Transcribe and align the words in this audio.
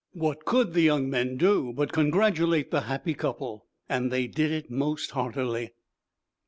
What 0.13 0.45
could 0.45 0.73
the 0.73 0.81
young 0.81 1.11
men 1.11 1.37
do 1.37 1.73
but 1.77 1.91
congratulate 1.91 2.71
the 2.71 2.81
happy 2.81 3.13
couple? 3.13 3.67
And 3.87 4.09
they 4.11 4.25
did 4.25 4.51
it 4.51 4.71
most 4.71 5.11
heartily. 5.11 5.73